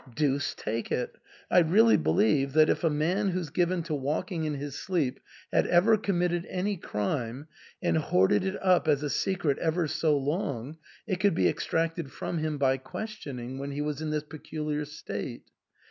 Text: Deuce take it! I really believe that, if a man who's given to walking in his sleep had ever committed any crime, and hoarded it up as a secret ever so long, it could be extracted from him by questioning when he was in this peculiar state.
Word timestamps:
Deuce 0.15 0.55
take 0.55 0.91
it! 0.91 1.15
I 1.51 1.59
really 1.59 1.95
believe 1.95 2.53
that, 2.53 2.69
if 2.71 2.83
a 2.83 2.89
man 2.89 3.29
who's 3.29 3.51
given 3.51 3.83
to 3.83 3.93
walking 3.93 4.45
in 4.45 4.55
his 4.55 4.73
sleep 4.73 5.19
had 5.53 5.67
ever 5.67 5.95
committed 5.95 6.47
any 6.49 6.75
crime, 6.75 7.47
and 7.83 7.97
hoarded 7.99 8.43
it 8.43 8.55
up 8.63 8.87
as 8.87 9.03
a 9.03 9.11
secret 9.11 9.59
ever 9.59 9.87
so 9.87 10.17
long, 10.17 10.77
it 11.05 11.19
could 11.19 11.35
be 11.35 11.47
extracted 11.47 12.11
from 12.11 12.39
him 12.39 12.57
by 12.57 12.77
questioning 12.77 13.59
when 13.59 13.69
he 13.69 13.81
was 13.81 14.01
in 14.01 14.09
this 14.09 14.23
peculiar 14.23 14.85
state. 14.85 15.43